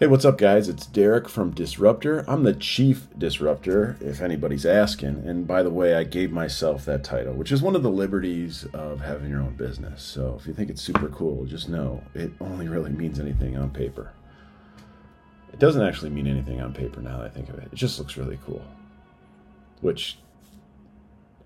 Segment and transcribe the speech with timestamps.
[0.00, 0.70] Hey, what's up, guys?
[0.70, 2.24] It's Derek from Disruptor.
[2.26, 5.24] I'm the chief disruptor, if anybody's asking.
[5.28, 8.66] And by the way, I gave myself that title, which is one of the liberties
[8.72, 10.02] of having your own business.
[10.02, 13.68] So if you think it's super cool, just know it only really means anything on
[13.72, 14.14] paper.
[15.52, 17.68] It doesn't actually mean anything on paper now that I think of it.
[17.70, 18.64] It just looks really cool,
[19.82, 20.18] which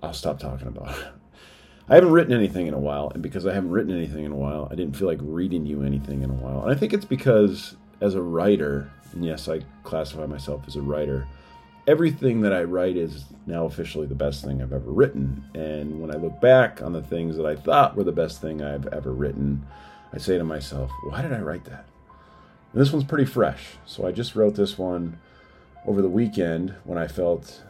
[0.00, 0.94] I'll stop talking about.
[1.88, 4.36] I haven't written anything in a while, and because I haven't written anything in a
[4.36, 6.62] while, I didn't feel like reading you anything in a while.
[6.62, 10.82] And I think it's because as a writer, and yes, I classify myself as a
[10.82, 11.26] writer,
[11.86, 15.44] everything that I write is now officially the best thing I've ever written.
[15.54, 18.62] And when I look back on the things that I thought were the best thing
[18.62, 19.66] I've ever written,
[20.12, 21.86] I say to myself, why did I write that?
[22.72, 23.76] And this one's pretty fresh.
[23.86, 25.18] So I just wrote this one
[25.86, 27.62] over the weekend when I felt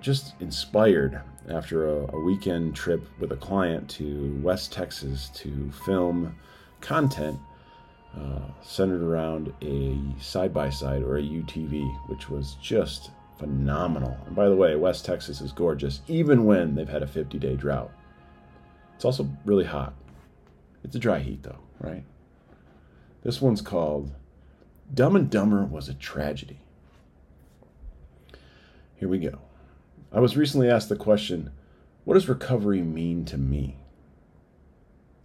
[0.00, 6.36] just inspired after a, a weekend trip with a client to West Texas to film
[6.80, 7.38] content
[8.18, 14.16] uh, centered around a side by side or a UTV, which was just phenomenal.
[14.26, 17.54] And by the way, West Texas is gorgeous, even when they've had a 50 day
[17.54, 17.92] drought.
[18.96, 19.94] It's also really hot.
[20.82, 22.04] It's a dry heat, though, right?
[23.22, 24.12] This one's called
[24.92, 26.60] Dumb and Dumber Was a Tragedy.
[28.96, 29.38] Here we go.
[30.12, 31.50] I was recently asked the question
[32.04, 33.76] what does recovery mean to me?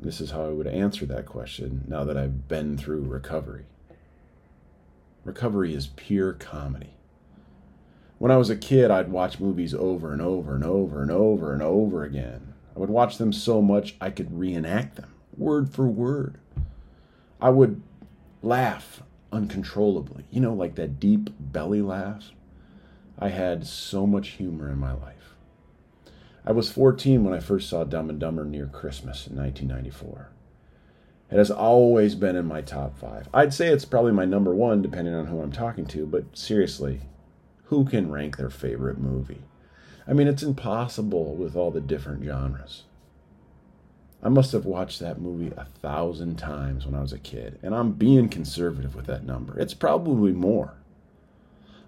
[0.03, 3.63] This is how I would answer that question now that I've been through recovery.
[5.23, 6.95] Recovery is pure comedy.
[8.17, 11.53] When I was a kid, I'd watch movies over and over and over and over
[11.53, 12.53] and over again.
[12.75, 16.37] I would watch them so much I could reenact them, word for word.
[17.39, 17.81] I would
[18.41, 22.31] laugh uncontrollably, you know, like that deep belly laugh.
[23.17, 25.22] I had so much humor in my life.
[26.45, 30.29] I was 14 when I first saw Dumb and Dumber near Christmas in 1994.
[31.31, 33.29] It has always been in my top five.
[33.33, 37.01] I'd say it's probably my number one, depending on who I'm talking to, but seriously,
[37.65, 39.41] who can rank their favorite movie?
[40.05, 42.83] I mean, it's impossible with all the different genres.
[44.21, 47.73] I must have watched that movie a thousand times when I was a kid, and
[47.73, 49.57] I'm being conservative with that number.
[49.57, 50.73] It's probably more.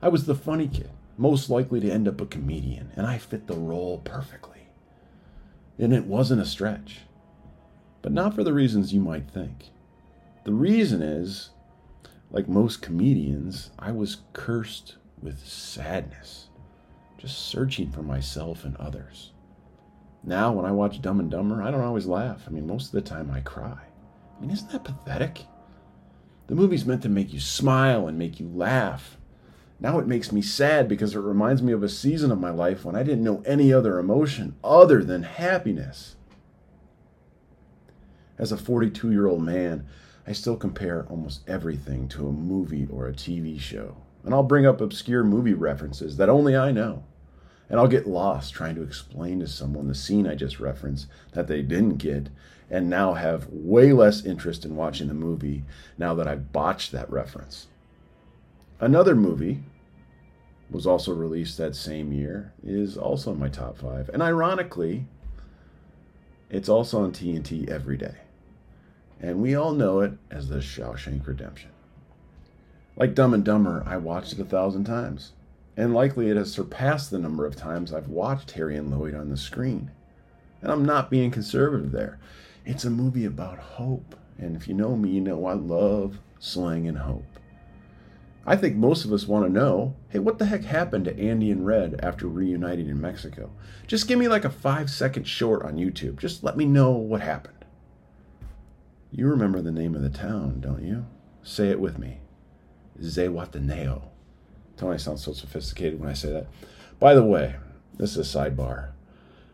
[0.01, 3.47] I was the funny kid most likely to end up a comedian, and I fit
[3.47, 4.67] the role perfectly.
[5.77, 7.01] And it wasn't a stretch.
[8.01, 9.71] But not for the reasons you might think.
[10.43, 11.49] The reason is,
[12.31, 16.49] like most comedians, I was cursed with sadness,
[17.17, 19.31] just searching for myself and others.
[20.23, 22.43] Now, when I watch Dumb and Dumber, I don't always laugh.
[22.47, 23.77] I mean, most of the time I cry.
[24.37, 25.45] I mean, isn't that pathetic?
[26.47, 29.17] The movie's meant to make you smile and make you laugh.
[29.79, 32.85] Now it makes me sad because it reminds me of a season of my life
[32.85, 36.15] when I didn't know any other emotion other than happiness.
[38.37, 39.85] As a 42 year old man,
[40.27, 43.97] I still compare almost everything to a movie or a TV show.
[44.23, 47.03] And I'll bring up obscure movie references that only I know.
[47.69, 51.47] And I'll get lost trying to explain to someone the scene I just referenced that
[51.47, 52.29] they didn't get,
[52.69, 55.63] and now have way less interest in watching the movie
[55.97, 57.67] now that I've botched that reference.
[58.79, 59.63] Another movie
[60.69, 64.09] was also released that same year is also in my top five.
[64.09, 65.05] And ironically,
[66.49, 68.15] it's also on TNT every day.
[69.21, 71.69] And we all know it as the Shawshank Redemption.
[72.97, 75.31] Like Dumb and Dumber, I watched it a thousand times.
[75.77, 79.29] And likely it has surpassed the number of times I've watched Harry and Lloyd on
[79.29, 79.91] the screen.
[80.61, 82.19] And I'm not being conservative there.
[82.65, 84.15] It's a movie about hope.
[84.37, 87.25] And if you know me, you know I love slang and hope.
[88.45, 91.49] I think most of us want to know hey, what the heck happened to Andy
[91.49, 93.49] and Red after reuniting in Mexico?
[93.87, 96.19] Just give me like a five second short on YouTube.
[96.19, 97.65] Just let me know what happened.
[99.11, 101.05] You remember the name of the town, don't you?
[101.41, 102.19] Say it with me
[103.01, 104.03] Zihuatanejo.
[104.77, 106.47] Tell me I sound so sophisticated when I say that.
[106.99, 107.55] By the way,
[107.97, 108.89] this is a sidebar.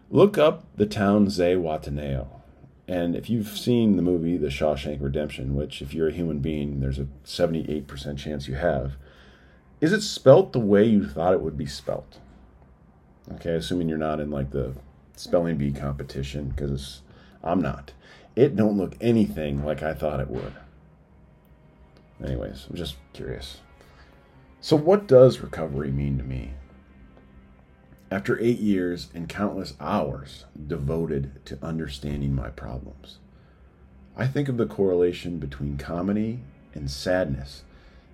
[0.10, 2.41] Look up the town Zihuatanejo.
[2.88, 6.80] And if you've seen the movie The Shawshank Redemption, which if you're a human being,
[6.80, 8.94] there's a 78% chance you have,
[9.80, 12.20] is it spelt the way you thought it would be spelt?
[13.34, 14.74] Okay, assuming you're not in like the
[15.16, 17.02] spelling bee competition, because
[17.44, 17.94] I'm not.
[18.36, 20.54] It don't look anything like I thought it would.
[22.24, 23.60] Anyways, I'm just curious.
[24.60, 26.52] So, what does recovery mean to me?
[28.12, 33.20] After eight years and countless hours devoted to understanding my problems,
[34.18, 36.42] I think of the correlation between comedy
[36.74, 37.64] and sadness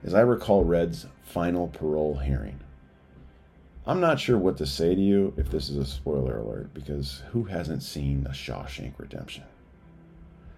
[0.04, 2.60] as I recall Red's final parole hearing.
[3.88, 7.24] I'm not sure what to say to you if this is a spoiler alert, because
[7.32, 9.46] who hasn't seen The Shawshank Redemption?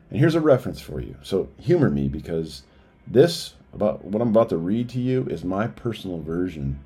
[0.09, 1.15] And here's a reference for you.
[1.21, 2.63] So humor me because
[3.07, 6.79] this About what I'm about to read to you is my personal version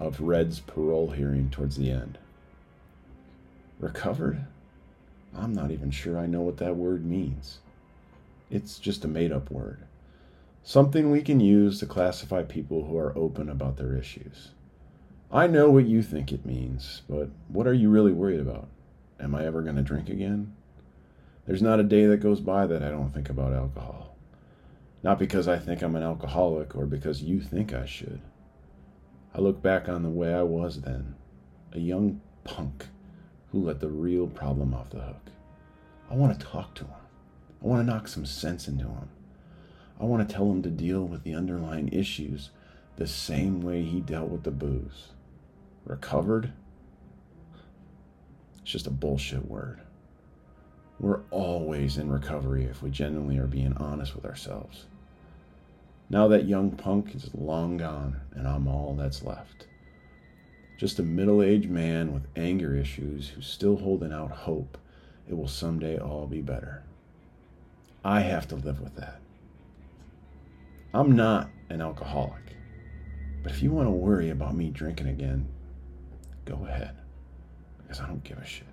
[0.00, 2.18] of Red's parole hearing towards the end.
[3.78, 4.44] Recovered?
[5.36, 7.58] I'm not even sure I know what that word means.
[8.50, 9.78] It's just a made up word.
[10.64, 14.50] Something we can use to classify people who are open about their issues.
[15.30, 18.66] I know what you think it means, but what are you really worried about?
[19.20, 20.52] Am I ever going to drink again?
[21.46, 24.16] There's not a day that goes by that I don't think about alcohol.
[25.02, 28.20] Not because I think I'm an alcoholic or because you think I should.
[29.34, 31.14] I look back on the way I was then,
[31.72, 32.86] a young punk
[33.52, 35.30] who let the real problem off the hook.
[36.10, 36.94] I want to talk to him.
[37.62, 39.08] I want to knock some sense into him.
[40.00, 42.50] I want to tell him to deal with the underlying issues
[42.96, 45.08] the same way he dealt with the booze.
[45.84, 46.52] Recovered?
[48.62, 49.80] It's just a bullshit word.
[50.98, 54.86] We're always in recovery if we genuinely are being honest with ourselves.
[56.10, 59.68] Now that young punk is long gone, and I'm all that's left.
[60.76, 64.76] Just a middle aged man with anger issues who's still holding out hope
[65.28, 66.82] it will someday all be better.
[68.04, 69.20] I have to live with that.
[70.92, 72.56] I'm not an alcoholic,
[73.44, 75.46] but if you want to worry about me drinking again,
[76.44, 76.96] go ahead,
[77.78, 78.66] because I don't give a shit.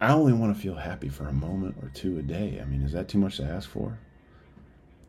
[0.00, 2.58] I only want to feel happy for a moment or two a day.
[2.60, 4.00] I mean, is that too much to ask for?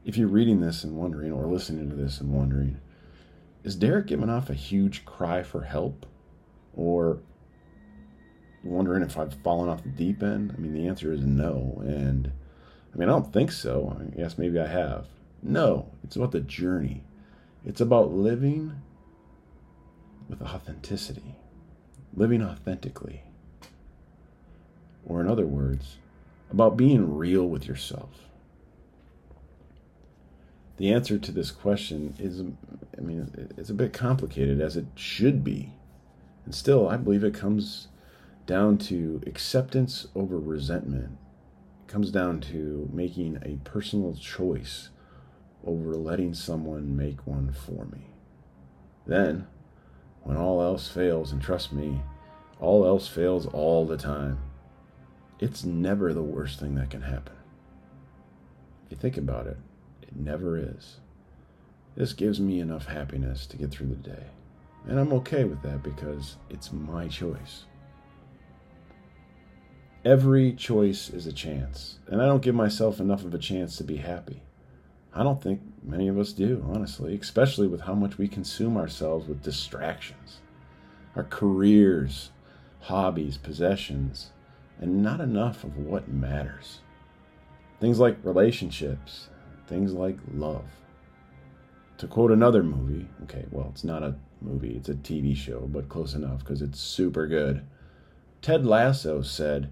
[0.03, 2.79] If you're reading this and wondering, or listening to this and wondering,
[3.63, 6.05] is Derek giving off a huge cry for help?
[6.73, 7.19] Or
[8.63, 10.53] wondering if I've fallen off the deep end?
[10.55, 11.81] I mean, the answer is no.
[11.85, 12.31] And
[12.93, 13.95] I mean, I don't think so.
[13.99, 15.05] I guess maybe I have.
[15.43, 17.03] No, it's about the journey.
[17.65, 18.73] It's about living
[20.27, 21.35] with authenticity,
[22.15, 23.23] living authentically.
[25.05, 25.97] Or, in other words,
[26.51, 28.30] about being real with yourself
[30.81, 32.41] the answer to this question is,
[32.97, 35.73] I mean, it's a bit complicated as it should be.
[36.43, 37.87] And still, I believe it comes
[38.47, 41.19] down to acceptance over resentment.
[41.83, 44.89] It comes down to making a personal choice
[45.63, 48.07] over letting someone make one for me.
[49.05, 49.45] Then,
[50.23, 52.01] when all else fails, and trust me,
[52.59, 54.39] all else fails all the time,
[55.39, 57.35] it's never the worst thing that can happen.
[58.87, 59.57] If you think about it,
[60.11, 60.97] it never is.
[61.95, 64.25] This gives me enough happiness to get through the day.
[64.87, 67.65] And I'm okay with that because it's my choice.
[70.03, 73.83] Every choice is a chance, and I don't give myself enough of a chance to
[73.83, 74.41] be happy.
[75.13, 79.27] I don't think many of us do, honestly, especially with how much we consume ourselves
[79.27, 80.39] with distractions.
[81.15, 82.31] Our careers,
[82.79, 84.31] hobbies, possessions,
[84.79, 86.79] and not enough of what matters.
[87.79, 89.29] Things like relationships,
[89.71, 90.65] things like love.
[91.99, 95.87] To quote another movie, okay, well, it's not a movie, it's a TV show, but
[95.87, 97.63] close enough because it's super good.
[98.41, 99.71] Ted Lasso said,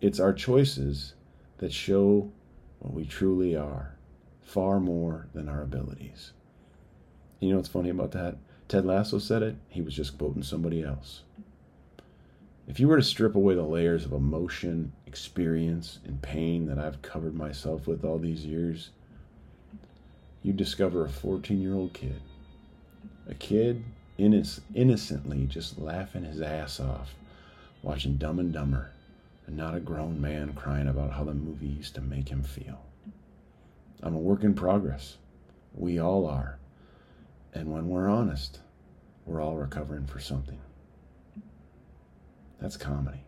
[0.00, 1.14] It's our choices
[1.58, 2.30] that show
[2.78, 3.96] what we truly are,
[4.44, 6.32] far more than our abilities.
[7.40, 8.36] You know what's funny about that?
[8.68, 11.22] Ted Lasso said it, he was just quoting somebody else.
[12.68, 17.02] If you were to strip away the layers of emotion, experience, and pain that I've
[17.02, 18.90] covered myself with all these years,
[20.42, 22.20] you discover a 14 year old kid.
[23.28, 23.84] A kid
[24.18, 27.14] innocently just laughing his ass off,
[27.82, 28.90] watching Dumb and Dumber,
[29.46, 32.84] and not a grown man crying about how the movie used to make him feel.
[34.02, 35.16] I'm a work in progress.
[35.74, 36.58] We all are.
[37.54, 38.58] And when we're honest,
[39.24, 40.58] we're all recovering for something.
[42.60, 43.24] That's comedy,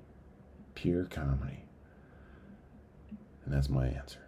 [0.75, 1.65] pure comedy.
[3.45, 4.24] And that's my answer.